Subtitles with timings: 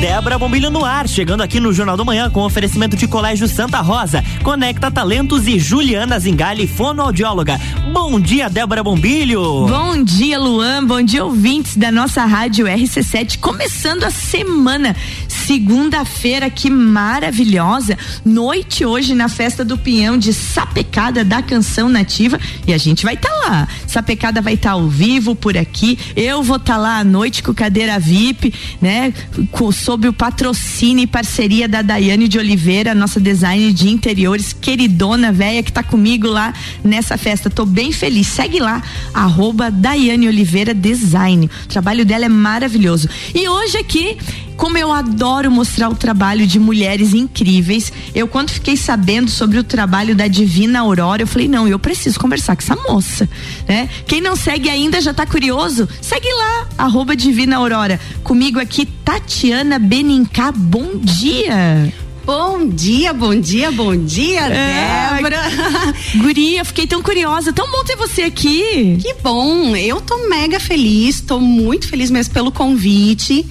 [0.00, 3.82] Débora Bombilho no ar, chegando aqui no Jornal do Manhã com oferecimento de Colégio Santa
[3.82, 7.60] Rosa, Conecta Talentos e Juliana Zingali, fonoaudióloga.
[7.92, 9.66] Bom dia, Débora Bombilho.
[9.66, 10.86] Bom dia, Luan.
[10.86, 13.40] Bom dia, ouvintes da nossa rádio RC7.
[13.40, 14.96] Começando a semana,
[15.28, 17.98] segunda-feira, que maravilhosa.
[18.24, 22.40] Noite hoje na festa do Pinhão de Sapecada da Canção Nativa.
[22.66, 23.68] E a gente vai estar tá lá.
[23.86, 25.98] Sapecada vai estar tá ao vivo por aqui.
[26.16, 29.12] Eu vou estar tá lá à noite com cadeira VIP, né?
[29.50, 35.32] Com, sob o patrocínio e parceria da Daiane de Oliveira, nossa design de interiores, queridona
[35.32, 36.54] velha que tá comigo lá
[36.84, 37.50] nessa festa.
[37.50, 38.28] Tô bem feliz.
[38.28, 38.80] Segue lá,
[39.12, 41.50] arroba Daiane Oliveira Design.
[41.64, 43.08] O trabalho dela é maravilhoso.
[43.34, 44.16] E hoje aqui
[44.60, 47.90] como eu adoro mostrar o trabalho de mulheres incríveis.
[48.14, 52.20] Eu, quando fiquei sabendo sobre o trabalho da Divina Aurora, eu falei: não, eu preciso
[52.20, 53.26] conversar com essa moça.
[53.66, 53.88] Né?
[54.06, 55.88] Quem não segue ainda já está curioso?
[56.02, 57.98] Segue lá, arroba Divina Aurora.
[58.22, 60.52] Comigo aqui, Tatiana Benincá.
[60.52, 61.92] Bom dia.
[62.24, 65.40] Bom dia, bom dia, bom dia, é, Débora.
[66.20, 67.52] Guria, fiquei tão curiosa.
[67.52, 68.98] Tão bom ter você aqui.
[69.00, 69.74] Que bom.
[69.74, 73.44] Eu tô mega feliz, tô muito feliz mesmo pelo convite.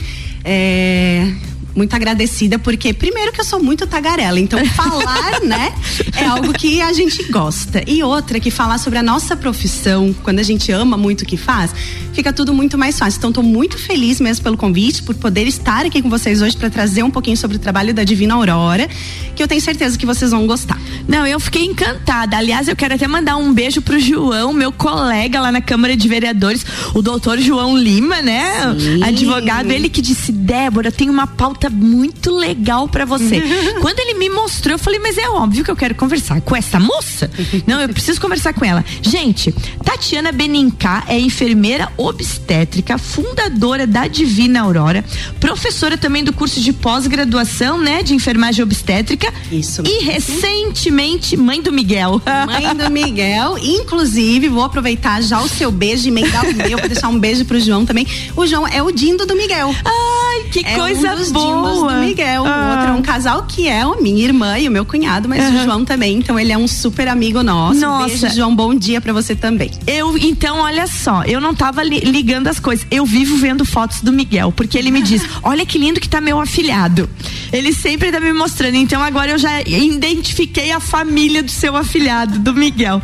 [0.45, 1.33] É,
[1.75, 5.73] muito agradecida, porque primeiro que eu sou muito tagarela, então falar, né,
[6.15, 7.83] é algo que a gente gosta.
[7.87, 11.37] E outra, que falar sobre a nossa profissão, quando a gente ama muito o que
[11.37, 11.71] faz,
[12.13, 13.17] fica tudo muito mais fácil.
[13.17, 16.69] Então, estou muito feliz mesmo pelo convite, por poder estar aqui com vocês hoje para
[16.69, 18.87] trazer um pouquinho sobre o trabalho da Divina Aurora,
[19.35, 20.79] que eu tenho certeza que vocês vão gostar.
[21.07, 22.37] Não, eu fiquei encantada.
[22.37, 26.07] Aliás, eu quero até mandar um beijo pro João, meu colega lá na Câmara de
[26.07, 28.75] Vereadores, o doutor João Lima, né?
[28.77, 29.03] Sim.
[29.03, 33.41] Advogado, ele que disse: Débora, tem uma pauta muito legal para você.
[33.81, 36.79] Quando ele me mostrou, eu falei, mas é óbvio que eu quero conversar com essa
[36.79, 37.31] moça.
[37.65, 38.85] Não, eu preciso conversar com ela.
[39.01, 39.51] Gente,
[39.83, 45.03] Tatiana Benincá é enfermeira obstétrica, fundadora da Divina Aurora,
[45.39, 49.33] professora também do curso de pós-graduação, né, de enfermagem obstétrica.
[49.51, 49.81] Isso.
[49.85, 52.21] E recentemente, mãe do Miguel.
[52.45, 53.57] Mãe do Miguel.
[53.57, 57.45] Inclusive, vou aproveitar já o seu beijo e emendar o meu, vou deixar um beijo
[57.45, 58.05] pro João também.
[58.35, 59.73] O João é o dindo do Miguel.
[59.83, 61.48] Ai, que é coisa um boa.
[61.49, 62.45] Do Miguel.
[62.45, 62.49] Ah.
[62.49, 65.43] O outro é um casal que é a minha irmã e o meu cunhado, mas
[65.43, 65.59] uhum.
[65.59, 66.17] o João também.
[66.17, 67.79] Então ele é um super amigo nosso.
[67.79, 68.05] Nossa.
[68.07, 68.55] beijo, João.
[68.55, 69.71] Bom dia para você também.
[69.87, 72.85] Eu, então, olha só, eu não tava li ligando as coisas.
[72.91, 76.21] Eu vivo vendo fotos do Miguel, porque ele me diz: olha que lindo que tá
[76.21, 77.09] meu afilhado.
[77.51, 78.75] Ele sempre tá me mostrando.
[78.75, 83.01] Então agora eu já identifiquei a família do seu afilhado, do Miguel.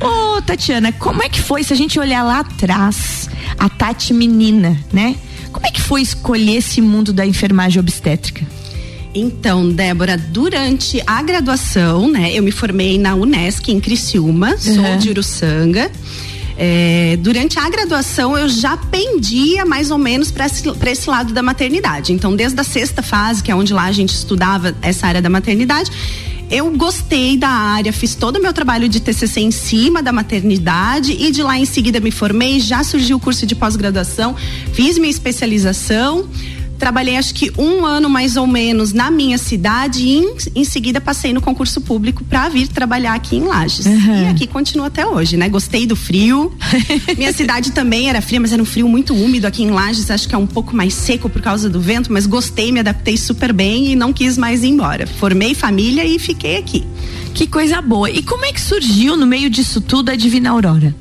[0.00, 4.78] Ô, Tatiana, como é que foi se a gente olhar lá atrás, a Tati menina,
[4.92, 5.16] né?
[5.56, 8.46] Como é que foi escolher esse mundo da enfermagem obstétrica?
[9.14, 14.98] Então, Débora, durante a graduação, né, eu me formei na Unesc em Criciúma, sou uhum.
[14.98, 15.90] de Uruçanga.
[16.58, 21.42] É, durante a graduação eu já pendia mais ou menos para esse, esse lado da
[21.42, 22.12] maternidade.
[22.12, 25.30] Então, desde a sexta fase, que é onde lá a gente estudava essa área da
[25.30, 25.90] maternidade,
[26.50, 31.12] eu gostei da área, fiz todo o meu trabalho de TCC em cima da maternidade
[31.12, 34.34] e de lá em seguida me formei, já surgiu o curso de pós-graduação,
[34.72, 36.28] fiz minha especialização
[36.76, 41.00] trabalhei acho que um ano mais ou menos na minha cidade e em, em seguida
[41.00, 43.86] passei no concurso público para vir trabalhar aqui em Lages.
[43.86, 44.22] Uhum.
[44.22, 45.48] E aqui continuo até hoje, né?
[45.48, 46.52] Gostei do frio.
[47.16, 50.28] minha cidade também era fria, mas era um frio muito úmido aqui em Lages, acho
[50.28, 53.52] que é um pouco mais seco por causa do vento, mas gostei, me adaptei super
[53.52, 55.06] bem e não quis mais ir embora.
[55.06, 56.84] Formei família e fiquei aqui.
[57.34, 58.10] Que coisa boa.
[58.10, 60.94] E como é que surgiu no meio disso tudo a Divina Aurora?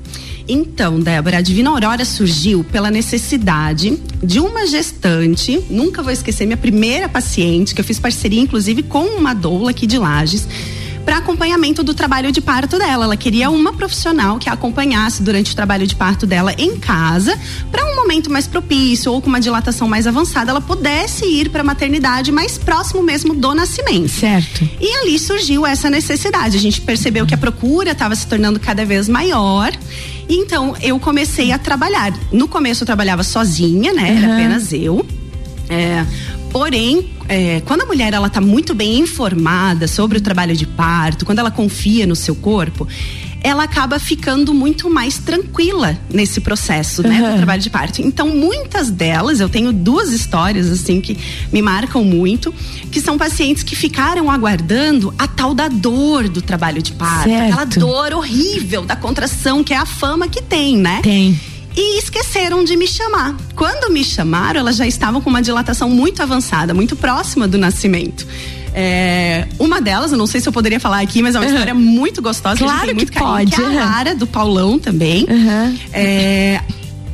[0.48, 6.58] Então, Débora, a Divina Aurora surgiu pela necessidade de uma gestante, nunca vou esquecer, minha
[6.58, 10.48] primeira paciente, que eu fiz parceria inclusive com uma doula aqui de Lages
[11.06, 13.06] para acompanhamento do trabalho de parto dela.
[13.06, 17.40] Ela queria uma profissional que a acompanhasse durante o trabalho de parto dela em casa,
[17.72, 21.62] para um momento mais propício ou com uma dilatação mais avançada, ela pudesse ir para
[21.62, 24.10] a maternidade mais próximo mesmo do nascimento.
[24.10, 24.68] Certo.
[24.82, 26.58] E ali surgiu essa necessidade.
[26.58, 29.72] A gente percebeu que a procura estava se tornando cada vez maior.
[30.28, 32.14] Então eu comecei a trabalhar.
[32.32, 34.12] No começo eu trabalhava sozinha, né?
[34.12, 34.18] Uhum.
[34.18, 35.06] Era apenas eu.
[35.70, 36.06] É,
[36.52, 41.26] porém, é, quando a mulher ela tá muito bem informada sobre o trabalho de parto,
[41.26, 42.88] quando ela confia no seu corpo,
[43.46, 47.32] ela acaba ficando muito mais tranquila nesse processo, né, uhum.
[47.34, 48.02] do trabalho de parto.
[48.02, 51.16] Então, muitas delas, eu tenho duas histórias assim que
[51.54, 52.52] me marcam muito,
[52.92, 57.54] que são pacientes que ficaram aguardando a tal da dor do trabalho de parto, certo.
[57.54, 61.02] aquela dor horrível da contração, que é a fama que tem, né?
[61.04, 61.40] Tem
[61.78, 63.36] e esqueceram de me chamar.
[63.54, 68.26] Quando me chamaram, elas já estavam com uma dilatação muito avançada, muito próxima do nascimento.
[68.78, 71.52] É, uma delas, eu não sei se eu poderia falar aqui, mas é uma uhum.
[71.54, 72.58] história muito gostosa.
[72.58, 73.52] Claro que, muito carinho, pode.
[73.56, 75.26] Que é a Lara, do Paulão também.
[75.30, 75.80] Uhum.
[75.94, 76.60] É,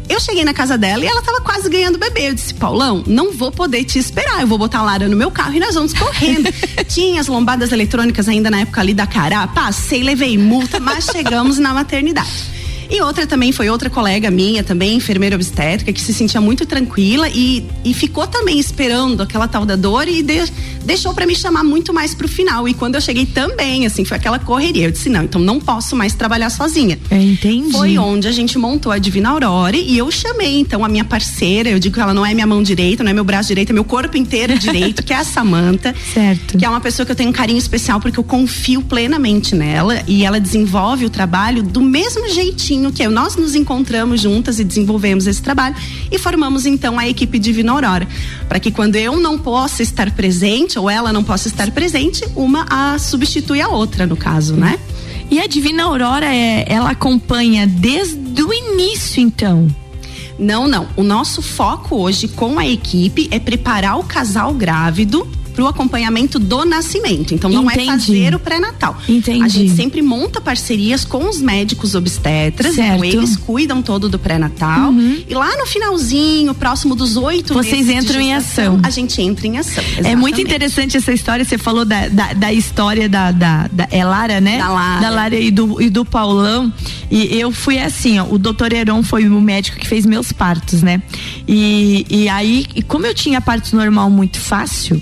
[0.09, 2.29] Eu cheguei na casa dela e ela tava quase ganhando bebê.
[2.29, 4.41] Eu disse, Paulão, não vou poder te esperar.
[4.41, 6.51] Eu vou botar a Lara no meu carro e nós vamos correndo.
[6.89, 9.47] Tinha as lombadas eletrônicas ainda na época ali da Cará.
[9.47, 12.50] Passei, levei multa, mas chegamos na maternidade.
[12.91, 17.29] E outra também foi outra colega minha, também enfermeira obstétrica, que se sentia muito tranquila
[17.29, 20.43] e, e ficou também esperando aquela tal da dor e de,
[20.83, 22.67] deixou para me chamar muito mais pro final.
[22.67, 24.87] E quando eu cheguei também, assim, foi aquela correria.
[24.87, 26.99] Eu disse, não, então não posso mais trabalhar sozinha.
[27.09, 27.71] entendi.
[27.71, 31.69] Foi onde a gente montou a Divina Aurora e eu chamei, então, a minha parceira,
[31.69, 33.73] eu digo que ela não é minha mão direita, não é meu braço direito, é
[33.73, 35.95] meu corpo inteiro direito, que é a Samanta.
[36.13, 36.57] Certo.
[36.57, 40.03] Que é uma pessoa que eu tenho um carinho especial porque eu confio plenamente nela
[40.05, 45.27] e ela desenvolve o trabalho do mesmo jeitinho que nós nos encontramos juntas e desenvolvemos
[45.27, 45.75] esse trabalho
[46.09, 48.07] e formamos então a equipe Divina Aurora,
[48.47, 52.65] para que quando eu não possa estar presente ou ela não possa estar presente, uma
[52.69, 54.79] a substitui a outra no caso, né?
[55.29, 59.67] E a Divina Aurora é, ela acompanha desde o início, então.
[60.39, 60.87] Não, não.
[60.95, 66.39] O nosso foco hoje com a equipe é preparar o casal grávido para o acompanhamento
[66.39, 67.33] do nascimento.
[67.33, 67.89] Então não é Entendi.
[67.89, 68.97] é fazer o pré-natal.
[69.07, 69.43] Entendi.
[69.43, 74.91] A gente sempre monta parcerias com os médicos obstetras, então eles cuidam todo do pré-natal.
[74.91, 75.23] Uhum.
[75.27, 78.79] E lá no finalzinho, próximo dos oito Vocês entram em ação.
[78.83, 79.83] A gente entra em ação.
[79.83, 80.11] Exatamente.
[80.11, 81.43] É muito interessante essa história.
[81.43, 84.57] Você falou da, da, da história da, da, da, É Lara, né?
[84.57, 85.01] Da Lara.
[85.01, 86.71] Da Lara e do, e do Paulão.
[87.09, 88.25] E eu fui assim, ó.
[88.29, 91.01] O doutor Heron foi o médico que fez meus partos, né?
[91.47, 95.01] E, e aí, como eu tinha partos normal muito fácil,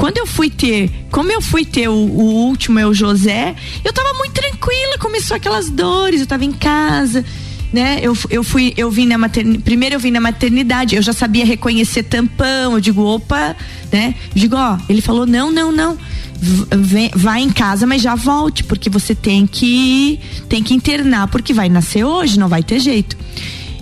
[0.00, 3.54] quando eu fui ter, como eu fui ter o, o último, é o José,
[3.84, 7.22] eu tava muito tranquila, começou aquelas dores, eu tava em casa
[7.70, 8.00] né?
[8.02, 11.44] Eu, eu fui, eu vim na maternidade, primeiro eu vim na maternidade, eu já sabia
[11.44, 13.54] reconhecer tampão, eu digo, opa,
[13.92, 14.14] né?
[14.34, 15.98] Eu digo, ó, ele falou, não, não, não.
[16.40, 20.18] Vem, vai em casa, mas já volte, porque você tem que
[20.48, 23.16] tem que internar, porque vai nascer hoje, não vai ter jeito.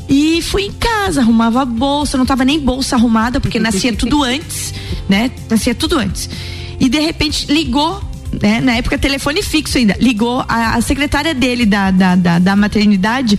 [0.09, 4.23] E fui em casa, arrumava a bolsa, não tava nem bolsa arrumada, porque nascia tudo
[4.23, 4.75] antes,
[5.09, 5.31] né?
[5.49, 6.29] Nascia tudo antes.
[6.81, 8.01] E de repente ligou,
[8.41, 8.61] né?
[8.61, 13.39] Na época telefone fixo ainda, ligou a, a secretária dele da, da, da, da maternidade.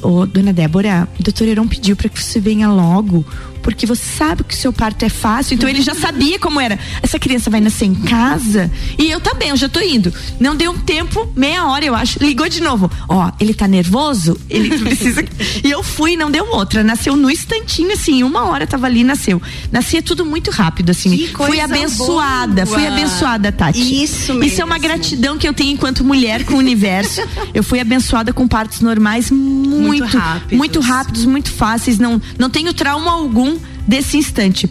[0.00, 3.24] Ô, dona Débora, o doutor Heron pediu para que você venha logo
[3.62, 6.78] porque você sabe que o seu parto é fácil, então ele já sabia como era.
[7.02, 10.12] Essa criança vai nascer em casa e eu também, eu já tô indo.
[10.40, 12.18] Não deu um tempo, meia hora, eu acho.
[12.18, 12.90] Ligou de novo.
[13.08, 14.38] Ó, ele tá nervoso?
[14.50, 15.24] Ele precisa.
[15.64, 16.82] e eu fui, não deu outra.
[16.82, 19.40] Nasceu no instantinho, assim, uma hora tava ali, nasceu.
[19.70, 21.16] Nascia tudo muito rápido, assim.
[21.16, 22.78] Que fui abençoada, boa.
[22.78, 24.02] fui abençoada, Tati.
[24.02, 24.44] Isso mesmo.
[24.44, 27.20] Isso é uma gratidão que eu tenho enquanto mulher com o universo.
[27.54, 31.98] eu fui abençoada com partos normais muito, muito rápidos, muito, rápidos, muito fáceis.
[31.98, 33.51] Não, não tenho trauma algum
[33.86, 34.68] desse instante.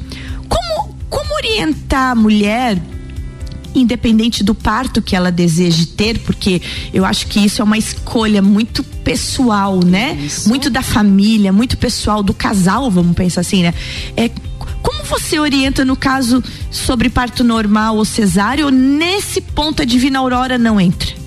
[0.47, 2.81] Como, como orientar a mulher
[3.73, 6.61] independente do parto que ela deseje ter, porque
[6.93, 10.13] eu acho que isso é uma escolha muito pessoal, né?
[10.21, 10.49] Isso.
[10.49, 13.73] Muito da família, muito pessoal do casal, vamos pensar assim, né?
[14.15, 14.29] É
[14.81, 20.19] como você orienta no caso sobre parto normal ou cesárea ou nesse ponto a Divina
[20.19, 21.20] Aurora não entra?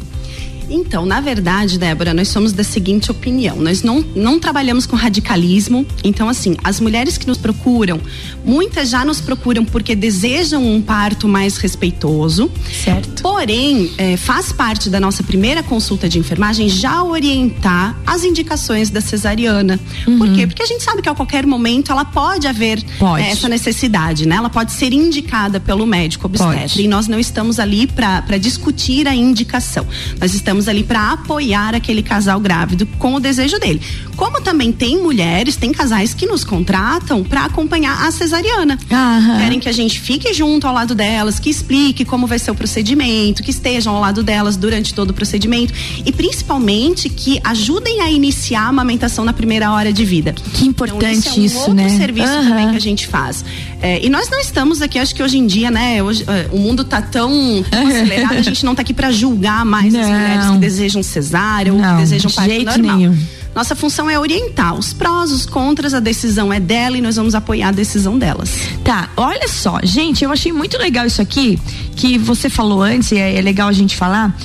[0.74, 5.86] Então, na verdade, Débora, nós somos da seguinte opinião: nós não, não trabalhamos com radicalismo.
[6.02, 8.00] Então, assim, as mulheres que nos procuram,
[8.44, 12.50] muitas já nos procuram porque desejam um parto mais respeitoso.
[12.84, 13.22] Certo.
[13.22, 19.00] Porém, é, faz parte da nossa primeira consulta de enfermagem já orientar as indicações da
[19.00, 19.78] cesariana.
[20.08, 20.18] Uhum.
[20.18, 20.46] Por quê?
[20.46, 23.22] Porque a gente sabe que a qualquer momento ela pode haver pode.
[23.22, 24.34] É, essa necessidade, né?
[24.36, 26.82] Ela pode ser indicada pelo médico obstetra.
[26.82, 29.86] E nós não estamos ali para discutir a indicação.
[30.20, 33.80] Nós estamos estamos ali para apoiar aquele casal grávido com o desejo dele.
[34.16, 38.78] Como também tem mulheres, tem casais que nos contratam para acompanhar a cesariana.
[38.90, 39.38] Aham.
[39.38, 42.54] Querem que a gente fique junto ao lado delas, que explique como vai ser o
[42.54, 48.10] procedimento, que estejam ao lado delas durante todo o procedimento e principalmente que ajudem a
[48.10, 50.34] iniciar a amamentação na primeira hora de vida.
[50.54, 51.88] Que importante então, isso, é um outro né?
[51.90, 52.48] serviço uhum.
[52.48, 53.44] também que a gente faz.
[53.82, 56.02] É, e nós não estamos aqui, acho que hoje em dia, né?
[56.02, 59.64] Hoje, é, o mundo tá tão, tão acelerado, a gente não tá aqui para julgar
[59.64, 60.00] mais não.
[60.00, 62.96] as mulheres que desejam cesárea ou que desejam parto jeito normal.
[62.96, 63.18] Nenhum.
[63.54, 67.36] Nossa função é orientar os prós, os contras, a decisão é dela e nós vamos
[67.36, 68.50] apoiar a decisão delas.
[68.82, 71.58] Tá, olha só, gente, eu achei muito legal isso aqui
[71.94, 74.36] que você falou antes, e é, é legal a gente falar.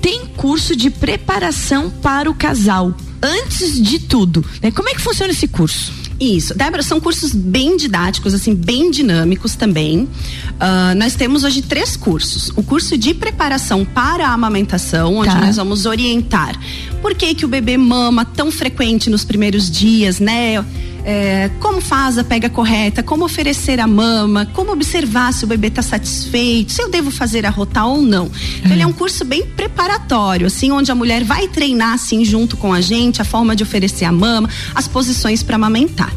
[0.00, 4.44] Tem curso de preparação para o casal, antes de tudo.
[4.62, 4.70] Né?
[4.70, 5.92] Como é que funciona esse curso?
[6.24, 10.00] Isso, Débora, são cursos bem didáticos, assim, bem dinâmicos também.
[10.04, 12.50] Uh, nós temos hoje três cursos.
[12.56, 15.40] O curso de preparação para a amamentação, onde Tá.
[15.40, 16.58] nós vamos orientar
[17.02, 20.64] por que, que o bebê mama tão frequente nos primeiros dias, né?
[21.04, 25.68] É, como faz a pega correta, como oferecer a mama, como observar se o bebê
[25.68, 28.30] está satisfeito, se eu devo fazer a rotar ou não.
[28.58, 32.56] Então, ele é um curso bem preparatório, assim, onde a mulher vai treinar, assim, junto
[32.56, 36.12] com a gente, a forma de oferecer a mama, as posições para amamentar.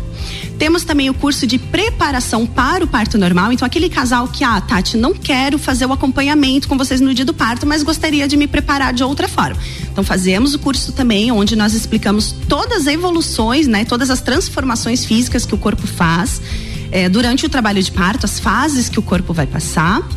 [0.58, 3.52] Temos também o curso de preparação para o parto normal.
[3.52, 7.26] Então, aquele casal que, ah, Tati, não quero fazer o acompanhamento com vocês no dia
[7.26, 9.58] do parto, mas gostaria de me preparar de outra forma.
[9.92, 13.86] Então, fazemos o curso também, onde nós explicamos todas as evoluções, né?
[13.86, 16.42] Todas as transformações físicas que o corpo faz
[16.92, 20.08] é, durante o trabalho de parto, as fases que o corpo vai passar.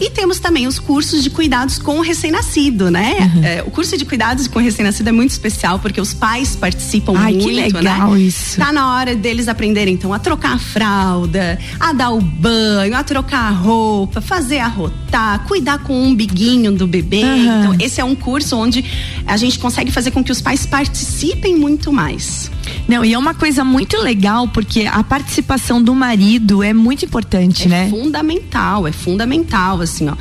[0.00, 3.32] E temos também os cursos de cuidados com o recém-nascido, né?
[3.34, 3.44] Uhum.
[3.44, 7.14] É, o curso de cuidados com o recém-nascido é muito especial porque os pais participam
[7.16, 8.20] Ai, muito, que legal né?
[8.20, 8.58] Isso.
[8.58, 13.02] Tá na hora deles aprenderem então a trocar a fralda, a dar o banho, a
[13.02, 17.24] trocar a roupa, fazer a rotar, cuidar com o umbiguinho do bebê.
[17.24, 17.58] Uhum.
[17.58, 18.84] Então, esse é um curso onde
[19.26, 22.50] a gente consegue fazer com que os pais participem muito mais.
[22.86, 27.64] Não, e é uma coisa muito legal porque a participação do marido é muito importante,
[27.64, 27.86] é né?
[27.86, 30.14] É fundamental, é fundamental, assim, ó.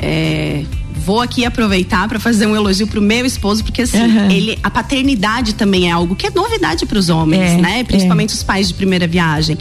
[0.00, 0.64] É,
[1.04, 4.30] vou aqui aproveitar para fazer um elogio pro meu esposo, porque assim, uhum.
[4.30, 7.84] ele, a paternidade também é algo que é novidade para os homens, é, né?
[7.84, 8.34] Principalmente é.
[8.34, 9.56] os pais de primeira viagem.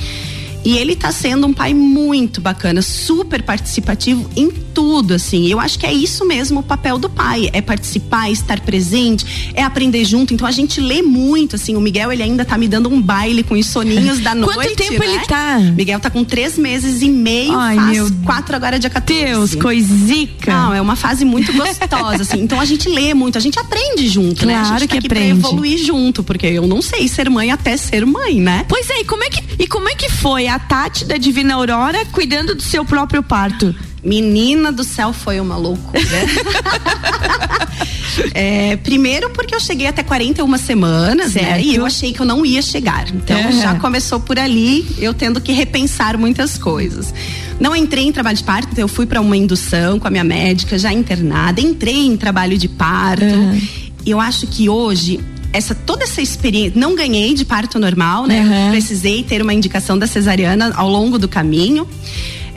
[0.63, 5.47] E ele tá sendo um pai muito bacana, super participativo em tudo, assim.
[5.47, 9.63] Eu acho que é isso mesmo o papel do pai, é participar, estar presente, é
[9.63, 10.33] aprender junto.
[10.33, 11.75] Então a gente lê muito, assim.
[11.75, 14.55] O Miguel, ele ainda tá me dando um baile com os soninhos da noite.
[14.55, 15.05] Quanto tempo né?
[15.05, 15.59] ele tá?
[15.59, 19.25] Miguel tá com três meses e meio, Ai, faz meu quatro agora dia 14.
[19.25, 20.51] Deus, coisica.
[20.51, 22.41] Não, é uma fase muito gostosa, assim.
[22.41, 24.79] Então a gente lê muito, a gente aprende junto, claro né?
[24.79, 25.07] Gente tá que aprende.
[25.07, 28.65] pra evoluir junto, porque eu não sei ser mãe até ser mãe, né?
[28.67, 31.55] Pois é, e como é que, e como é que foi a Tati da Divina
[31.55, 33.73] Aurora cuidando do seu próprio parto?
[34.03, 35.99] Menina do céu, foi uma loucura.
[38.33, 41.45] é, primeiro porque eu cheguei até 41 semanas, certo.
[41.45, 41.61] né?
[41.61, 43.07] E eu achei que eu não ia chegar.
[43.13, 43.61] Então uhum.
[43.61, 47.13] já começou por ali, eu tendo que repensar muitas coisas.
[47.59, 50.23] Não entrei em trabalho de parto, então eu fui para uma indução com a minha
[50.23, 53.25] médica, já internada, entrei em trabalho de parto.
[53.25, 53.61] Uhum.
[54.05, 55.19] Eu acho que hoje
[55.51, 58.41] essa toda essa experiência, não ganhei de parto normal, né?
[58.41, 58.71] Uhum.
[58.71, 61.87] Precisei ter uma indicação da cesariana ao longo do caminho.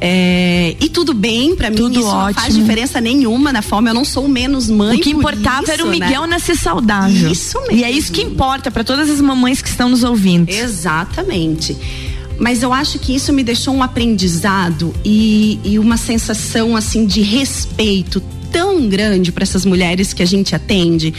[0.05, 2.27] É, e tudo bem, para mim tudo isso ótimo.
[2.27, 4.99] não faz diferença nenhuma na forma, eu não sou menos mãe.
[4.99, 6.27] O que importava isso, era o Miguel né?
[6.27, 7.31] nascer saudável.
[7.31, 7.77] Isso mesmo.
[7.77, 10.51] E é isso que importa para todas as mamães que estão nos ouvindo.
[10.51, 11.77] Exatamente.
[12.37, 17.23] Mas eu acho que isso me deixou um aprendizado e, e uma sensação assim de
[17.23, 18.21] respeito
[18.53, 21.15] tão grande para essas mulheres que a gente atende,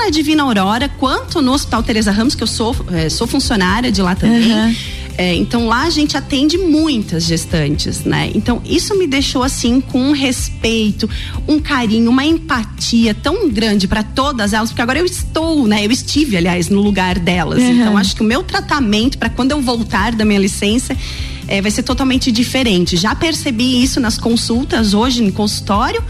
[0.00, 4.00] na Divina Aurora quanto no Hospital Teresa Ramos, que eu sou, é, sou funcionária de
[4.00, 4.50] lá também.
[4.50, 4.74] Uhum.
[5.18, 8.30] É, então lá a gente atende muitas gestantes, né?
[8.34, 11.10] Então isso me deixou assim com um respeito,
[11.46, 15.84] um carinho, uma empatia tão grande para todas elas, porque agora eu estou, né?
[15.84, 17.62] Eu estive, aliás, no lugar delas.
[17.62, 17.70] Uhum.
[17.70, 20.96] Então acho que o meu tratamento para quando eu voltar da minha licença
[21.46, 22.96] é, vai ser totalmente diferente.
[22.96, 26.02] Já percebi isso nas consultas hoje em consultório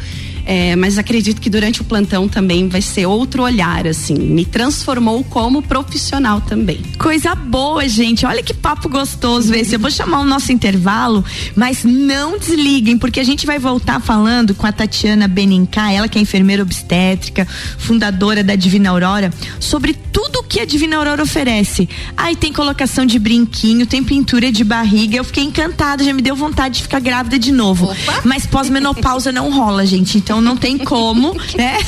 [0.45, 4.15] é, mas acredito que durante o plantão também vai ser outro olhar, assim.
[4.15, 6.81] Me transformou como profissional também.
[6.99, 8.27] Coisa boa, gente.
[8.27, 9.75] Olha que papo gostoso esse.
[9.75, 11.25] Eu vou chamar o nosso intervalo,
[11.57, 16.19] mas não desliguem, porque a gente vai voltar falando com a Tatiana Benincá, ela que
[16.19, 17.47] é enfermeira obstétrica,
[17.79, 21.89] fundadora da Divina Aurora, sobre tudo que a Divina Aurora oferece.
[22.17, 25.17] Aí tem colocação de brinquinho, tem pintura de barriga.
[25.17, 27.87] Eu fiquei encantada, já me deu vontade de ficar grávida de novo.
[27.87, 28.21] Opa.
[28.25, 30.19] Mas pós-menopausa não rola, gente.
[30.19, 31.79] Então não tem como, né?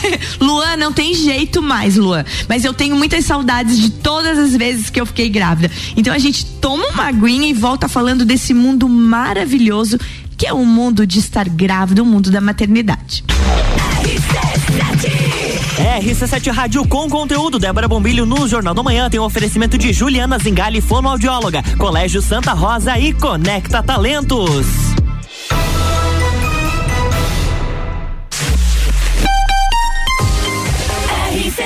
[0.41, 2.25] Luan, não tem jeito mais, Luan.
[2.49, 5.71] Mas eu tenho muitas saudades de todas as vezes que eu fiquei grávida.
[5.95, 9.99] Então a gente toma uma aguinha e volta falando desse mundo maravilhoso
[10.39, 13.23] que é o mundo de estar grávida, o mundo da maternidade.
[16.01, 17.59] RC7 Rádio com conteúdo.
[17.59, 22.53] Débora Bombilho no Jornal da Manhã tem um oferecimento de Juliana Zingali, fonoaudióloga, Colégio Santa
[22.53, 24.92] Rosa e Conecta Talentos.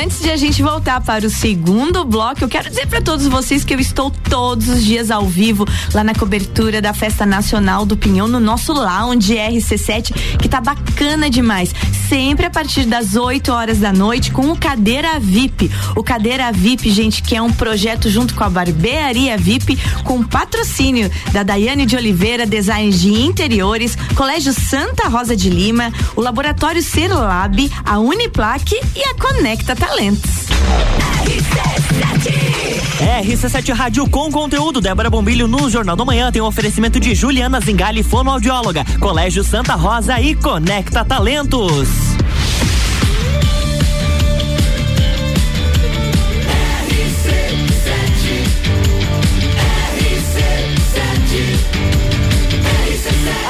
[0.00, 3.64] Antes de a gente voltar para o segundo bloco, eu quero dizer para todos vocês
[3.64, 7.96] que eu estou todos os dias ao vivo lá na cobertura da Festa Nacional do
[7.96, 11.74] Pinhão no nosso lounge RC7, que tá bacana demais.
[12.08, 15.68] Sempre a partir das 8 horas da noite com o Cadeira VIP.
[15.96, 21.10] O Cadeira VIP, gente, que é um projeto junto com a Barbearia VIP, com patrocínio
[21.32, 27.68] da Daiane de Oliveira, Design de Interiores, Colégio Santa Rosa de Lima, o Laboratório Serlab,
[27.84, 30.46] a Uniplaque e a Conecta Talentos.
[33.22, 34.82] RC7 Rádio com conteúdo.
[34.82, 39.74] Débora Bombilho no Jornal da Manhã tem um oferecimento de Juliana Zingali, fonoaudióloga, Colégio Santa
[39.76, 41.88] Rosa e Conecta Talentos.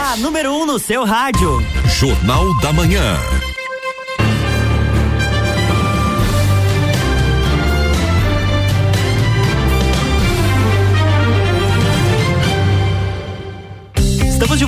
[0.08, 1.60] A número 1 um no seu rádio.
[1.98, 3.18] Jornal da Manhã.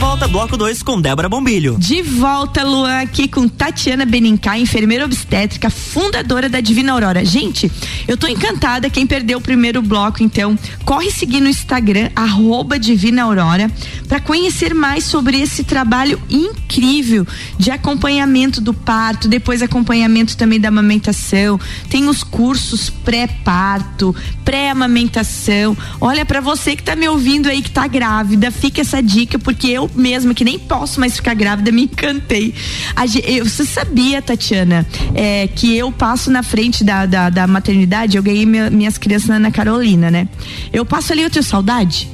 [0.00, 1.76] его volta, bloco 2 com Débora Bombilho.
[1.78, 7.24] De volta, Luan, aqui com Tatiana Benincá, enfermeira obstétrica, fundadora da Divina Aurora.
[7.24, 7.70] Gente,
[8.06, 8.90] eu tô encantada.
[8.90, 13.70] Quem perdeu o primeiro bloco, então, corre seguir no Instagram, arroba Divina Aurora,
[14.08, 17.26] para conhecer mais sobre esse trabalho incrível
[17.58, 21.58] de acompanhamento do parto, depois acompanhamento também da amamentação.
[21.88, 25.76] Tem os cursos pré-parto, pré-amamentação.
[26.00, 29.68] Olha, para você que tá me ouvindo aí, que tá grávida, fica essa dica, porque
[29.68, 32.52] eu mesma, que nem posso mais ficar grávida, me encantei.
[33.24, 38.22] Eu, você sabia, Tatiana, é, que eu passo na frente da, da, da maternidade, eu
[38.22, 40.28] ganhei minha, minhas crianças na Ana Carolina, né?
[40.72, 42.08] Eu passo ali, eu tenho saudade?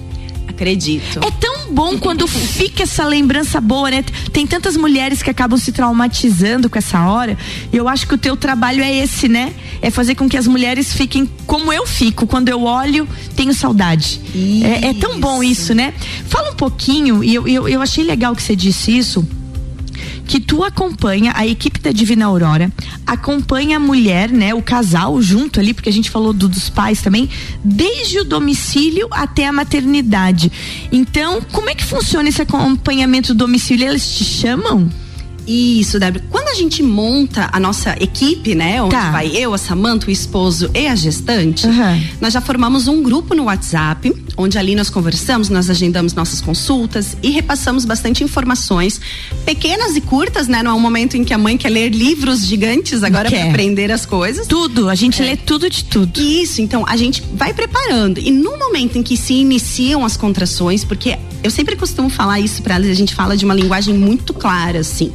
[0.49, 1.21] Acredito.
[1.23, 4.05] É tão bom quando fica essa lembrança boa, né?
[4.33, 7.37] Tem tantas mulheres que acabam se traumatizando com essa hora.
[7.73, 9.53] E eu acho que o teu trabalho é esse, né?
[9.83, 12.27] É fazer com que as mulheres fiquem como eu fico.
[12.27, 14.21] Quando eu olho, tenho saudade.
[14.65, 15.93] É, é, tão bom isso, né?
[16.29, 19.27] Fala um pouquinho, e eu, eu, eu achei legal que você disse isso
[20.27, 22.73] que tu acompanha a equipe da Divina Aurora,
[23.07, 27.01] acompanha a mulher, né, o casal junto ali, porque a gente falou do, dos pais
[27.01, 27.29] também,
[27.65, 30.51] desde o domicílio até a maternidade.
[30.91, 33.89] Então, como é que funciona esse acompanhamento do domicílio?
[33.89, 34.89] Eles te chamam?
[35.47, 36.25] Isso, Débora.
[36.31, 38.83] Quando a gente monta a nossa equipe, né?
[38.83, 39.11] Onde tá.
[39.11, 42.03] vai eu, a Samanta, o esposo e a gestante, uhum.
[42.21, 47.17] nós já formamos um grupo no WhatsApp, onde ali nós conversamos, nós agendamos nossas consultas
[47.23, 49.01] e repassamos bastante informações,
[49.45, 50.63] pequenas e curtas, né?
[50.63, 53.93] Não é um momento em que a mãe quer ler livros gigantes agora para aprender
[53.93, 54.47] as coisas.
[54.47, 55.27] Tudo, a gente é.
[55.27, 56.21] lê tudo de tudo.
[56.21, 58.19] Isso, então a gente vai preparando.
[58.19, 62.61] E no momento em que se iniciam as contrações, porque eu sempre costumo falar isso
[62.61, 65.13] para elas, a gente fala de uma linguagem muito clara, assim.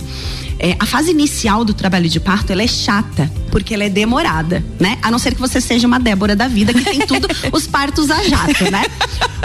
[0.58, 4.64] É, a fase inicial do trabalho de parto ela é chata, porque ela é demorada,
[4.80, 4.98] né?
[5.02, 8.10] A não ser que você seja uma Débora da vida, que tem tudo, os partos
[8.10, 8.84] a jato, né?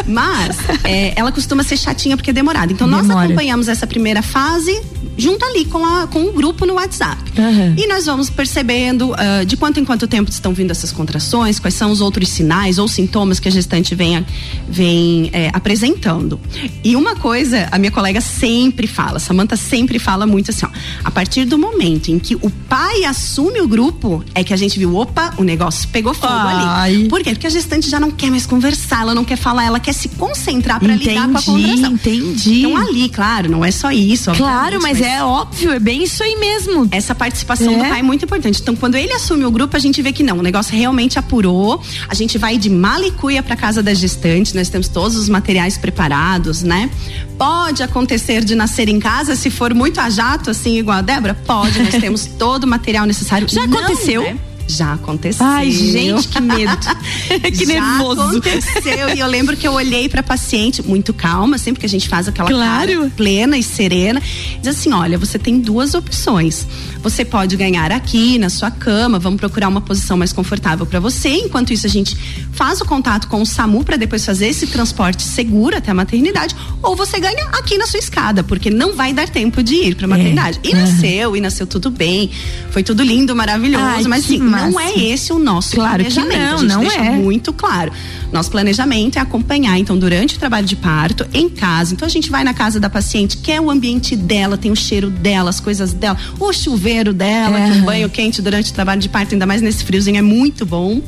[0.07, 2.72] Mas é, ela costuma ser chatinha porque é demorada.
[2.72, 3.07] Então Demora.
[3.07, 4.81] nós acompanhamos essa primeira fase,
[5.16, 7.22] junto ali com, a, com o grupo no WhatsApp.
[7.38, 7.74] Uhum.
[7.76, 11.74] E nós vamos percebendo uh, de quanto em quanto tempo estão vindo essas contrações, quais
[11.74, 14.24] são os outros sinais ou sintomas que a gestante vem,
[14.68, 16.40] vem é, apresentando.
[16.85, 20.68] E uma coisa, a minha colega sempre fala, Samanta sempre fala muito assim, ó,
[21.05, 24.79] a partir do momento em que o pai assume o grupo, é que a gente
[24.79, 26.94] viu, opa, o negócio pegou fogo Ai.
[26.94, 27.09] ali.
[27.09, 27.31] Por quê?
[27.31, 30.09] Porque a gestante já não quer mais conversar, ela não quer falar, ela quer se
[30.11, 31.92] concentrar para lidar com a contração.
[31.92, 32.61] Entendi.
[32.61, 34.31] Então ali, claro, não é só isso.
[34.33, 36.88] Claro, mas, mas é óbvio, é bem isso aí mesmo.
[36.90, 37.77] Essa participação é.
[37.77, 38.61] do pai é muito importante.
[38.61, 41.81] Então, quando ele assume o grupo, a gente vê que não, o negócio realmente apurou.
[42.09, 46.62] A gente vai de malicuia para casa da gestante, nós temos todos os materiais preparados,
[46.62, 46.90] né?
[47.38, 51.35] Pode acontecer de nascer em casa, se for muito a jato, assim, igual a Débora?
[51.35, 53.49] Pode, nós temos todo o material necessário.
[53.49, 54.23] Já não, aconteceu?
[54.23, 54.38] Né?
[54.68, 55.46] Já aconteceu.
[55.46, 56.76] Ai, gente, que medo.
[57.57, 58.20] que Já nervoso.
[58.20, 59.14] aconteceu.
[59.14, 62.29] e eu lembro que eu olhei pra paciente muito calma, sempre que a gente faz
[62.29, 63.11] aquela claro.
[63.16, 64.20] plena e serena.
[64.61, 66.66] Diz assim: olha, você tem duas opções.
[67.02, 71.29] Você pode ganhar aqui na sua cama, vamos procurar uma posição mais confortável para você.
[71.29, 72.16] Enquanto isso, a gente
[72.52, 76.57] faz o contato com o SAMU para depois fazer esse transporte seguro até a maternidade.
[76.83, 80.09] Ou você ganha aqui na sua escada, porque não vai dar tempo de ir pra
[80.09, 80.59] maternidade.
[80.64, 80.70] É.
[80.70, 81.37] E nasceu, uhum.
[81.37, 82.31] e nasceu tudo bem.
[82.70, 83.85] Foi tudo lindo, maravilhoso.
[83.85, 86.31] Ai, mas sim, não é esse o nosso claro planejamento.
[86.31, 87.11] Que não, a gente não deixa é.
[87.11, 87.92] muito claro.
[88.33, 91.95] Nosso planejamento é acompanhar, então, durante o trabalho de parto, em casa.
[91.95, 94.77] Então, a gente vai na casa da paciente, que é o ambiente dela, tem o
[94.77, 97.71] cheiro dela, as coisas dela, o chuveiro dela, é.
[97.71, 100.66] que um banho quente durante o trabalho de parto, ainda mais nesse friozinho, é muito
[100.66, 101.01] bom.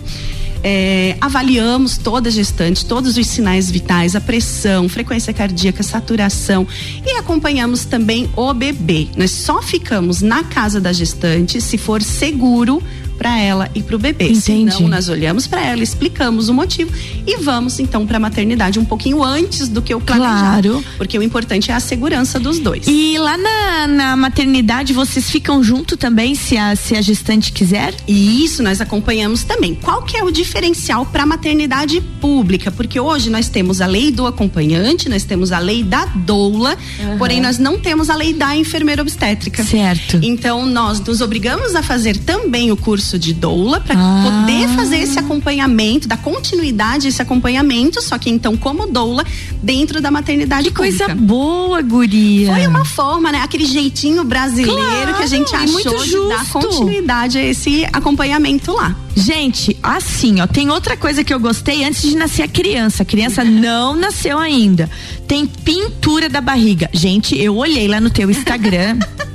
[0.63, 6.67] É, avaliamos toda a gestante, todos os sinais vitais, a pressão, frequência cardíaca, saturação
[7.07, 9.07] e acompanhamos também o bebê.
[9.17, 12.83] Nós só ficamos na casa da gestante se for seguro
[13.19, 14.27] para ela e para o bebê.
[14.27, 14.71] Entendi.
[14.73, 16.93] Senão, nós olhamos para ela, explicamos o motivo
[17.27, 20.71] e vamos então para a maternidade um pouquinho antes do que o planejado.
[20.71, 20.85] Claro.
[20.97, 22.87] Porque o importante é a segurança dos dois.
[22.87, 27.95] E lá na, na maternidade vocês ficam junto também, se a, se a gestante quiser?
[28.07, 29.75] E isso nós acompanhamos também.
[29.75, 32.71] Qual que é o diferencial para a maternidade pública?
[32.71, 37.19] Porque hoje nós temos a lei do acompanhante, nós temos a lei da doula, uhum.
[37.19, 39.65] porém nós não temos a lei da enfermeira obstétrica.
[39.65, 40.21] Certo.
[40.23, 44.23] Então nós nos obrigamos a fazer também o curso curso de doula para ah.
[44.23, 49.25] poder fazer esse acompanhamento, dar continuidade a esse acompanhamento, só que então como doula
[49.63, 51.07] dentro da maternidade que pública.
[51.07, 52.53] coisa boa, guria.
[52.53, 53.41] Foi uma forma, né?
[53.43, 58.95] Aquele jeitinho brasileiro claro, que a gente achou de dar continuidade a esse acompanhamento lá.
[59.17, 63.03] Gente, assim, ó, tem outra coisa que eu gostei antes de nascer a criança.
[63.03, 64.91] A criança não nasceu ainda.
[65.27, 66.91] Tem pintura da barriga.
[66.93, 68.99] Gente, eu olhei lá no teu Instagram.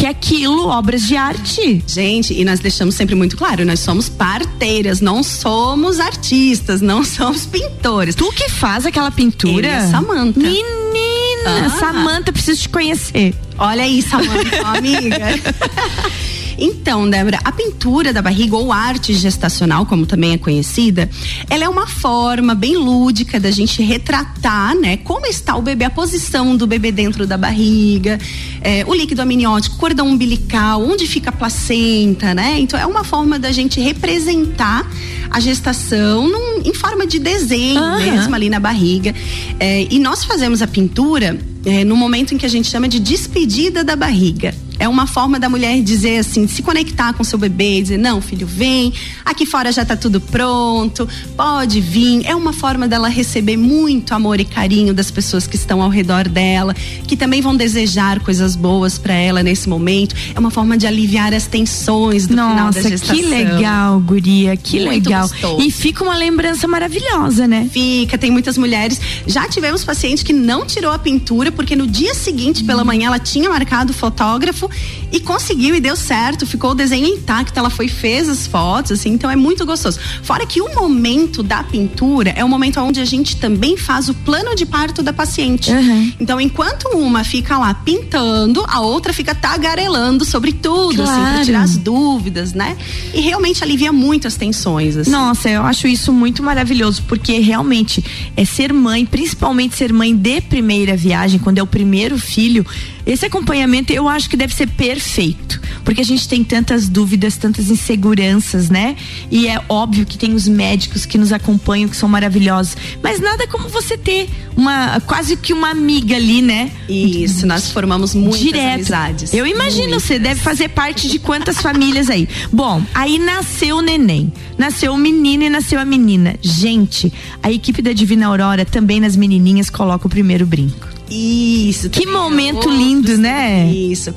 [0.00, 1.84] que aquilo, obras de arte.
[1.86, 7.44] Gente, e nós deixamos sempre muito claro, nós somos parteiras, não somos artistas, não somos
[7.44, 8.14] pintores.
[8.14, 9.66] Tu que faz aquela pintura?
[9.66, 10.40] É Samanta.
[10.40, 11.68] Menina, ah.
[11.78, 13.34] Samanta, preciso te conhecer.
[13.58, 15.18] Olha aí, Samanta, amiga.
[16.58, 21.08] Então, Débora, a pintura da barriga ou arte gestacional, como também é conhecida,
[21.48, 25.90] ela é uma forma bem lúdica da gente retratar, né, como está o bebê, a
[25.90, 28.18] posição do bebê dentro da barriga,
[28.60, 32.58] é, o líquido amniótico, cordão umbilical, onde fica a placenta, né?
[32.58, 34.88] Então é uma forma da gente representar
[35.30, 37.98] a gestação num, em forma de desenho uhum.
[37.98, 39.14] mesmo ali na barriga.
[39.58, 42.98] É, e nós fazemos a pintura é, no momento em que a gente chama de
[42.98, 47.78] despedida da barriga é uma forma da mulher dizer assim, se conectar com seu bebê
[47.78, 48.92] e dizer: não, filho, vem,
[49.24, 52.24] aqui fora já está tudo pronto, pode vir.
[52.24, 56.26] É uma forma dela receber muito amor e carinho das pessoas que estão ao redor
[56.28, 56.74] dela,
[57.06, 60.14] que também vão desejar coisas boas para ela nesse momento.
[60.34, 63.16] É uma forma de aliviar as tensões do Nossa, final da gestação.
[63.16, 65.28] Que legal, Guria, que muito legal.
[65.28, 65.60] Gostoso.
[65.60, 67.68] E fica uma lembrança maravilhosa, né?
[67.70, 68.98] Fica, tem muitas mulheres.
[69.26, 73.18] Já tivemos paciente que não tirou a pintura porque no dia seguinte, pela manhã, ela
[73.18, 74.69] tinha marcado o fotógrafo
[75.12, 79.10] e conseguiu e deu certo, ficou o desenho intacto, ela foi fez as fotos, assim,
[79.10, 79.98] então é muito gostoso.
[80.22, 84.14] Fora que o momento da pintura é o momento onde a gente também faz o
[84.14, 85.70] plano de parto da paciente.
[85.70, 86.12] Uhum.
[86.20, 91.10] Então, enquanto uma fica lá pintando, a outra fica tagarelando sobre tudo, claro.
[91.10, 92.76] assim, pra tirar as dúvidas, né?
[93.12, 94.96] E realmente alivia muito as tensões.
[94.96, 95.10] Assim.
[95.10, 98.04] Nossa, eu acho isso muito maravilhoso, porque realmente
[98.36, 102.64] é ser mãe, principalmente ser mãe de primeira viagem, quando é o primeiro filho,
[103.06, 107.70] esse acompanhamento eu acho que deve ser perfeito, porque a gente tem tantas dúvidas, tantas
[107.70, 108.96] inseguranças, né?
[109.30, 113.46] E é óbvio que tem os médicos que nos acompanham, que são maravilhosos, mas nada
[113.46, 116.70] como você ter uma quase que uma amiga ali, né?
[116.88, 118.74] Isso, nós formamos muitas Direto.
[118.74, 119.34] amizades.
[119.34, 120.02] Eu imagino, muitas.
[120.02, 122.28] você deve fazer parte de quantas famílias aí.
[122.52, 126.36] Bom, aí nasceu o neném, nasceu o menino e nasceu a menina.
[126.42, 130.89] Gente, a equipe da Divina Aurora também nas menininhas coloca o primeiro brinco.
[131.10, 131.90] Isso.
[131.90, 133.66] Que momento outro lindo, né?
[133.72, 134.14] Isso.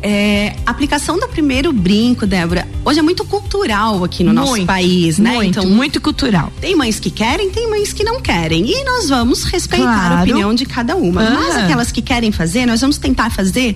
[0.00, 4.66] É, a aplicação do primeiro brinco, Débora, hoje é muito cultural aqui no nosso Muito,
[4.66, 5.32] país, né?
[5.32, 6.52] Muito, muito cultural.
[6.60, 8.64] Tem mães que querem, tem mães que não querem.
[8.70, 10.14] E nós vamos respeitar Claro.
[10.14, 11.20] a opinião de cada uma.
[11.30, 11.64] Mas Ah.
[11.64, 13.74] aquelas que querem fazer, nós vamos tentar fazer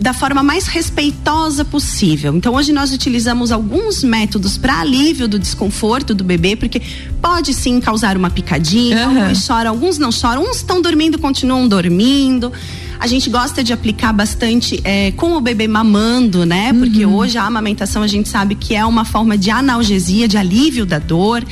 [0.00, 2.34] da forma mais respeitosa possível.
[2.34, 6.82] Então hoje nós utilizamos alguns métodos para alívio do desconforto do bebê, porque
[7.20, 9.22] pode sim causar uma picadinha, Aham.
[9.22, 12.52] alguns choram, alguns não choram, uns estão dormindo, continuam dormindo.
[12.98, 16.72] A gente gosta de aplicar bastante é, com o bebê mamando, né?
[16.72, 20.86] Porque hoje a amamentação a gente sabe que é uma forma de analgesia, de alívio
[20.86, 21.44] da dor.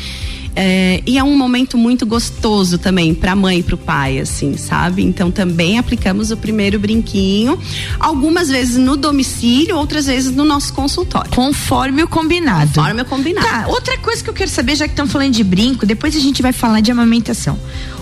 [0.55, 4.19] É, e é um momento muito gostoso também para a mãe e para o pai,
[4.19, 5.03] assim, sabe?
[5.03, 7.59] Então também aplicamos o primeiro brinquinho,
[7.99, 11.31] algumas vezes no domicílio, outras vezes no nosso consultório.
[11.31, 12.73] Conforme o combinado.
[12.75, 13.47] Conforme o combinado.
[13.47, 16.21] Tá, outra coisa que eu quero saber, já que estão falando de brinco, depois a
[16.21, 17.59] gente vai falar de amamentação.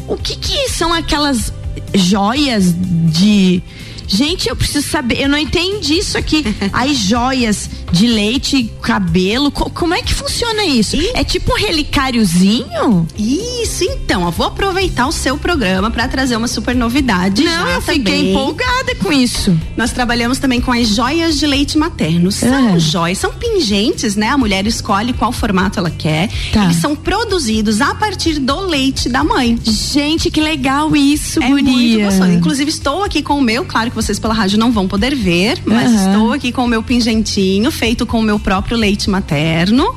[0.06, 1.52] O que que são aquelas
[1.94, 3.62] joias de.
[4.06, 6.42] Gente, eu preciso saber, eu não entendi isso aqui.
[6.72, 10.96] As joias de leite, cabelo, co- como é que funciona isso?
[10.96, 11.10] Ih.
[11.14, 13.06] É tipo um relicáriozinho?
[13.16, 17.44] Isso, então, eu vou aproveitar o seu programa para trazer uma super novidade.
[17.44, 18.30] não, já eu fiquei também.
[18.30, 19.56] empolgada com isso.
[19.76, 22.30] Nós trabalhamos também com as joias de leite materno.
[22.32, 22.78] São Ah.
[22.78, 24.28] joias, são pingentes, né?
[24.28, 26.28] A mulher escolhe qual formato ela quer.
[26.52, 26.64] Tá.
[26.64, 29.58] Eles são produzidos a partir do leite da mãe.
[29.62, 32.04] Gente, que legal isso, É muito guria.
[32.06, 32.30] gostoso.
[32.32, 35.58] Inclusive, estou aqui com o meu, claro que vocês pela rádio não vão poder ver,
[35.64, 36.06] mas Aham.
[36.12, 39.94] estou aqui com o meu pingentinho, feito com o meu próprio leite materno.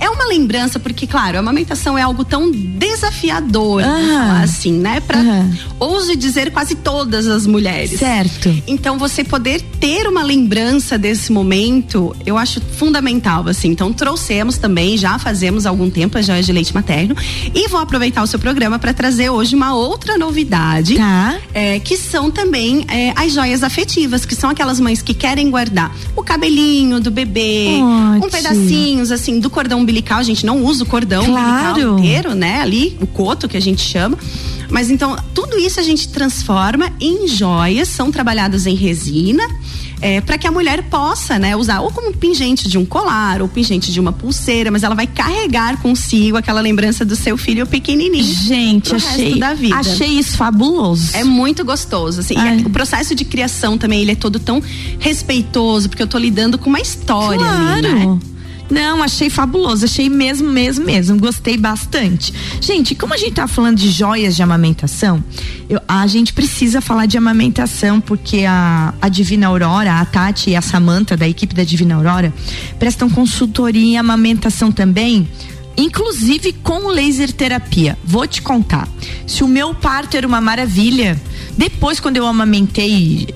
[0.00, 5.00] É uma lembrança, porque, claro, a amamentação é algo tão desafiador, falar assim, né?
[5.00, 5.52] Pra, Aham.
[5.80, 7.98] ouso dizer, quase todas as mulheres.
[7.98, 8.54] Certo.
[8.66, 13.68] Então, você poder ter uma lembrança desse momento, eu acho fundamental, assim.
[13.68, 17.16] Então, trouxemos também, já fazemos há algum tempo as joias de leite materno.
[17.54, 20.96] E vou aproveitar o seu programa para trazer hoje uma outra novidade.
[20.96, 21.36] Tá.
[21.54, 25.94] é, que são também é, as joias afetivas, que são aquelas mães que querem guardar
[26.16, 28.30] o cabelinho do bebê, um Ótimo.
[28.30, 30.18] pedacinhos, assim, do cordão umbilical.
[30.18, 31.48] A gente não usa o cordão Claro.
[31.70, 32.60] umbilical inteiro, né?
[32.60, 34.18] Ali, o coto que a gente chama.
[34.70, 39.42] Mas então, tudo isso a gente transforma em joias, são trabalhadas em resina.
[40.00, 43.48] É, para que a mulher possa, né, usar ou como pingente de um colar, ou
[43.48, 48.22] pingente de uma pulseira, mas ela vai carregar consigo aquela lembrança do seu filho pequenininho.
[48.22, 49.74] Gente, achei, resto da vida.
[49.74, 51.16] achei isso fabuloso.
[51.16, 52.34] É muito gostoso, assim.
[52.34, 52.58] E Ai.
[52.64, 54.62] o processo de criação também, ele é todo tão
[55.00, 58.18] respeitoso, porque eu tô lidando com uma história ali, né?
[58.70, 61.18] Não, achei fabuloso, achei mesmo, mesmo, mesmo.
[61.18, 62.32] Gostei bastante.
[62.60, 65.24] Gente, como a gente tá falando de joias de amamentação,
[65.70, 70.56] eu- a gente precisa falar de amamentação, porque a, a Divina Aurora, a Tati e
[70.56, 72.32] a Samanta da equipe da Divina Aurora
[72.78, 75.26] prestam consultoria em amamentação também.
[75.76, 77.96] Inclusive com laser terapia.
[78.04, 78.88] Vou te contar.
[79.26, 81.18] Se o meu parto era uma maravilha,
[81.56, 83.28] depois quando eu amamentei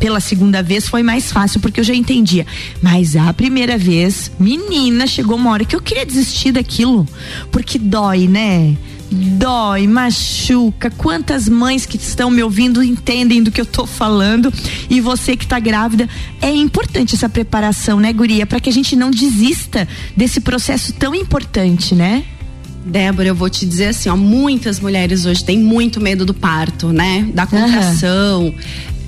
[0.00, 2.46] pela segunda vez foi mais fácil porque eu já entendia.
[2.82, 7.06] Mas a primeira vez, menina, chegou uma hora que eu queria desistir daquilo,
[7.52, 8.76] porque dói, né?
[9.12, 10.88] Dói, machuca.
[10.88, 14.52] Quantas mães que estão me ouvindo entendem do que eu tô falando?
[14.88, 16.08] E você que tá grávida,
[16.40, 19.86] é importante essa preparação, né, guria, para que a gente não desista
[20.16, 22.24] desse processo tão importante, né?
[22.84, 26.88] Débora, eu vou te dizer assim, ó, muitas mulheres hoje têm muito medo do parto,
[26.88, 27.28] né?
[27.34, 28.54] Da contração.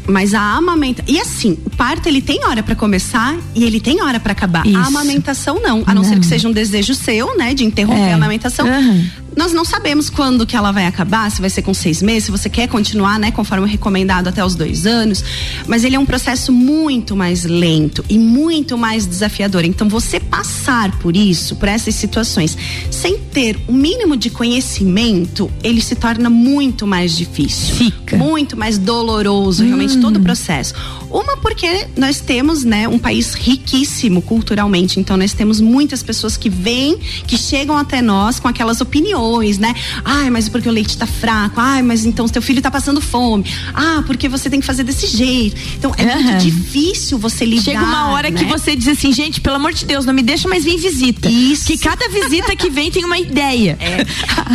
[0.07, 4.03] Mas a amamenta e assim, o parto ele tem hora pra começar e ele tem
[4.03, 4.67] hora pra acabar.
[4.67, 4.77] Isso.
[4.77, 6.21] A amamentação não, a não, ser Não.
[6.21, 8.13] que seja um desejo seu, né, de interromper É.
[8.13, 8.67] a amamentação.
[8.67, 9.05] Aham.
[9.37, 12.31] Nós não sabemos quando que ela vai acabar, se vai ser com seis meses, se
[12.31, 15.25] você quer continuar, né, conforme recomendado até os dois anos.
[15.67, 19.65] Mas ele é um processo muito mais lento e muito mais desafiador.
[19.65, 22.57] Então, você passar por isso, por essas situações,
[22.91, 27.75] sem ter o mínimo de conhecimento, ele se torna muito mais difícil.
[27.75, 28.17] Fica.
[28.17, 30.75] Muito mais doloroso, realmente, todo o processo.
[31.11, 35.01] Uma, porque nós temos, né, um país riquíssimo culturalmente.
[35.01, 39.22] Então, nós temos muitas pessoas que vêm, que chegam até nós com aquelas opiniões,
[39.59, 39.75] né?
[40.05, 41.61] Ai, mas porque o leite tá fraco.
[41.61, 43.45] Ai, mas então seu filho tá passando fome.
[43.75, 45.57] Ah, porque você tem que fazer desse jeito.
[45.79, 46.23] Então, é Aham.
[46.23, 47.63] muito difícil você lidar.
[47.63, 48.51] Chega uma hora que né?
[48.51, 51.29] você diz assim, gente, pelo amor de Deus, não me deixa mais vir visita.
[51.29, 51.67] Isso.
[51.67, 53.79] Que cada visita que vem tem uma ideia.
[53.81, 54.03] É,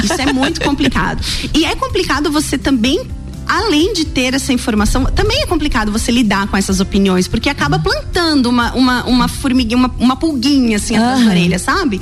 [0.03, 1.23] isso é muito complicado.
[1.53, 3.01] E é complicado você também.
[3.47, 7.79] Além de ter essa informação, também é complicado você lidar com essas opiniões, porque acaba
[7.79, 12.01] plantando uma, uma, uma formiguinha, uma, uma pulguinha assim atrás da orelha, sabe?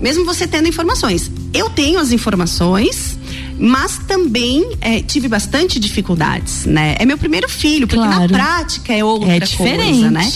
[0.00, 1.30] Mesmo você tendo informações.
[1.52, 3.18] Eu tenho as informações,
[3.58, 6.96] mas também é, tive bastante dificuldades, né?
[6.98, 8.22] É meu primeiro filho, porque claro.
[8.22, 10.32] na prática é outra é coisa, né?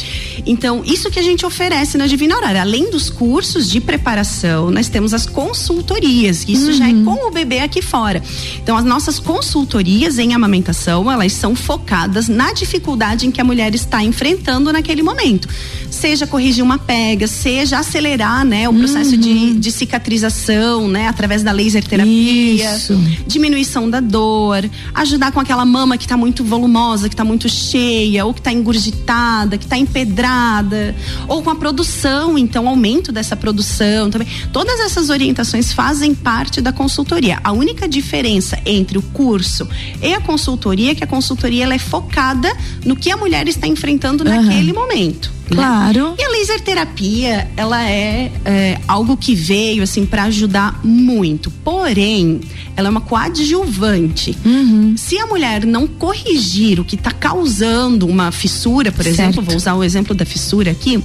[0.47, 4.89] Então, isso que a gente oferece na Divina Aurora, além dos cursos de preparação, nós
[4.89, 6.73] temos as consultorias, isso uhum.
[6.73, 7.05] já é uhum.
[7.05, 8.23] com o bebê aqui fora.
[8.63, 13.75] Então, as nossas consultorias em amamentação, elas são focadas na dificuldade em que a mulher
[13.75, 15.49] está enfrentando naquele momento.
[15.91, 19.21] Seja corrigir uma pega, seja acelerar, né, o processo uhum.
[19.21, 22.77] de, de cicatrização, né, através da laser terapia.
[22.77, 27.49] Isso diminuição da dor, ajudar com aquela mama que está muito volumosa, que está muito
[27.49, 30.95] cheia, ou que está engurgitada, que está empedrada,
[31.27, 34.29] ou com a produção, então aumento dessa produção também.
[34.53, 37.41] Todas essas orientações fazem parte da consultoria.
[37.43, 39.69] A única diferença entre o curso
[40.03, 42.51] e a consultoria é que a consultoria ela é focada
[42.85, 44.31] no que a mulher está enfrentando uhum.
[44.31, 45.38] naquele momento.
[45.51, 45.57] Né?
[45.57, 46.11] Claro.
[46.11, 46.17] Né?
[46.19, 51.51] E a laser terapia, ela é, é algo que veio assim para ajudar muito.
[51.51, 52.41] Porém,
[52.77, 54.37] ela é uma coadjuvante.
[54.45, 54.95] Uhum.
[54.97, 59.21] Se a mulher não corrigir o que está causando uma fissura, por certo.
[59.21, 61.03] exemplo, vou usar o exemplo da fissura aqui,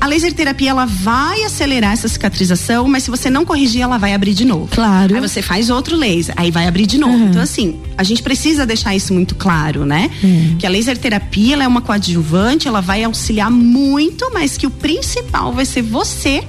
[0.00, 4.14] a laser terapia ela vai acelerar essa cicatrização, mas se você não corrigir, ela vai
[4.14, 4.68] abrir de novo.
[4.68, 5.14] Claro.
[5.14, 7.14] Aí você faz outro laser, aí vai abrir de novo.
[7.14, 7.28] Uhum.
[7.28, 10.10] Então, assim, a gente precisa deixar isso muito claro, né?
[10.22, 10.56] Uhum.
[10.58, 14.70] Que a laser terapia ela é uma coadjuvante, ela vai auxiliar muito, mas que o
[14.70, 16.42] principal vai ser você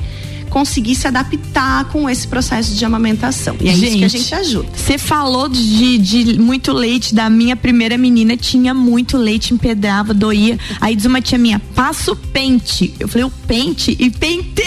[0.50, 3.56] conseguir se adaptar com esse processo de amamentação.
[3.60, 4.68] E é gente, isso que a gente ajuda.
[4.76, 10.58] Você falou de, de, muito leite, da minha primeira menina tinha muito leite, empedrava, doía.
[10.82, 12.94] Aí diz uma tia minha, passa o pente.
[13.00, 13.96] Eu falei, o pente?
[14.00, 14.64] E pente.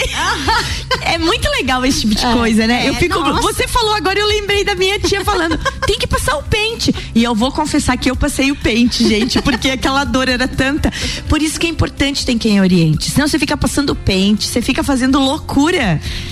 [1.03, 2.85] é muito legal esse tipo de é, coisa, né?
[2.85, 3.19] É, eu fico.
[3.19, 3.41] Nossa.
[3.41, 6.93] Você falou agora, eu lembrei da minha tia falando, tem que passar o pente.
[7.13, 10.91] E eu vou confessar que eu passei o pente, gente, porque aquela dor era tanta.
[11.27, 13.11] Por isso que é importante ter quem oriente.
[13.11, 15.70] Senão você fica passando pente, você fica fazendo loucura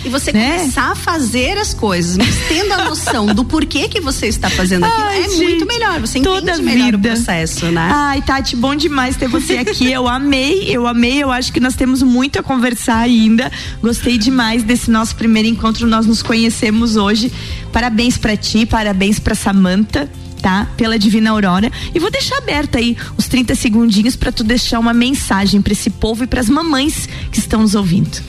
[0.03, 0.57] e você né?
[0.57, 4.85] começar a fazer as coisas, mas tendo a noção do porquê que você está fazendo
[4.85, 5.99] aquilo, Ai, é gente, muito melhor.
[5.99, 7.89] Você entende melhor o processo, né?
[7.91, 9.91] Ai, Tati, bom demais ter você aqui.
[9.91, 11.21] Eu amei, eu amei.
[11.23, 13.51] Eu acho que nós temos muito a conversar ainda.
[13.81, 15.87] Gostei demais desse nosso primeiro encontro.
[15.87, 17.31] Nós nos conhecemos hoje.
[17.71, 20.09] Parabéns para ti, parabéns para Samanta
[20.41, 20.67] tá?
[20.77, 21.69] Pela Divina Aurora.
[21.93, 25.89] E vou deixar aberto aí os 30 segundinhos para tu deixar uma mensagem para esse
[25.89, 28.21] povo e para as mamães que estão nos ouvindo.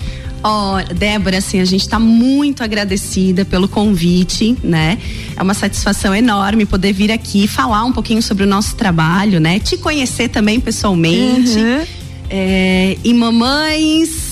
[0.42, 4.98] Ó, oh, Débora, assim, a gente está muito agradecida pelo convite, né?
[5.36, 9.58] É uma satisfação enorme poder vir aqui falar um pouquinho sobre o nosso trabalho, né?
[9.58, 11.58] Te conhecer também pessoalmente.
[11.58, 11.86] Uhum.
[12.30, 14.29] É, e mamães,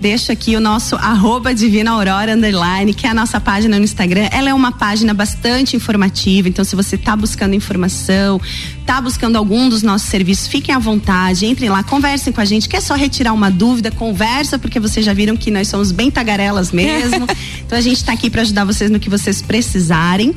[0.00, 4.28] deixo aqui o nosso arroba Divina Aurora Underline, que é a nossa página no Instagram.
[4.32, 8.40] Ela é uma página bastante informativa, então se você está buscando informação,
[8.80, 12.66] está buscando algum dos nossos serviços, fiquem à vontade, entrem lá, conversem com a gente.
[12.66, 16.72] Quer só retirar uma dúvida, conversa, porque vocês já viram que nós somos bem tagarelas
[16.72, 17.26] mesmo.
[17.66, 20.34] então a gente está aqui para ajudar vocês no que vocês precisarem.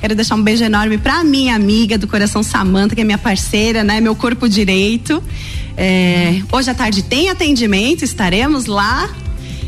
[0.00, 3.84] Quero deixar um beijo enorme para minha amiga do coração Samanta, que é minha parceira,
[3.84, 4.00] né?
[4.00, 5.22] Meu corpo direito.
[5.76, 9.10] É, hoje à tarde tem atendimento, estaremos lá.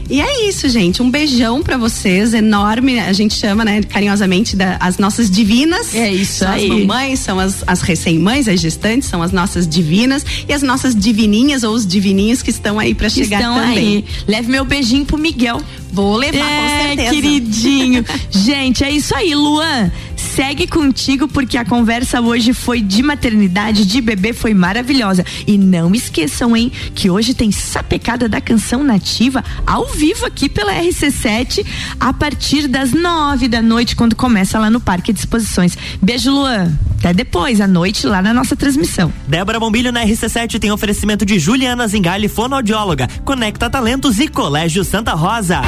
[0.08, 1.02] E é isso, gente.
[1.02, 3.00] Um beijão para vocês, enorme.
[3.00, 5.94] A gente chama, né, carinhosamente, da, as nossas divinas.
[5.94, 6.70] É isso são aí.
[6.70, 10.24] As mamães, são as, as recém-mães, as gestantes, são as nossas divinas.
[10.48, 13.78] E as nossas divininhas ou os divininhos que estão aí para chegar estão também.
[13.78, 14.04] Aí.
[14.28, 15.60] Leve meu beijinho pro Miguel.
[15.92, 17.10] Vou levar, é, com certeza.
[17.10, 18.04] queridinho.
[18.30, 19.90] gente, é isso aí, Luan
[20.36, 25.24] segue contigo porque a conversa hoje foi de maternidade, de bebê, foi maravilhosa.
[25.46, 30.74] E não esqueçam, hein, que hoje tem sapecada da canção nativa ao vivo aqui pela
[30.74, 31.64] RC7
[31.98, 35.74] a partir das nove da noite, quando começa lá no Parque de Exposições.
[36.02, 36.70] Beijo, Luan.
[36.98, 39.10] Até depois, à noite, lá na nossa transmissão.
[39.26, 45.14] Débora Bombilho na RC7 tem oferecimento de Juliana Zingali, fonoaudióloga, Conecta Talentos e Colégio Santa
[45.14, 45.62] Rosa.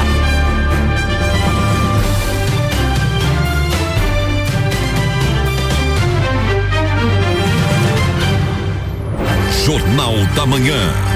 [9.69, 11.08] Jornal da Manhã.